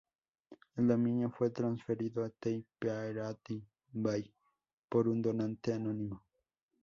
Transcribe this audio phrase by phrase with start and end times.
[0.77, 3.61] El dominio fue transferido a The Pirate
[3.91, 4.33] Bay
[4.89, 6.25] por un donante anónimo.